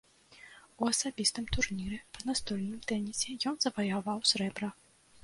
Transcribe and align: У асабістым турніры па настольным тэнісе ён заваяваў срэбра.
У 0.85 0.87
асабістым 0.91 1.45
турніры 1.57 1.99
па 2.15 2.23
настольным 2.29 2.79
тэнісе 2.93 3.37
ён 3.53 3.61
заваяваў 3.67 4.17
срэбра. 4.31 4.73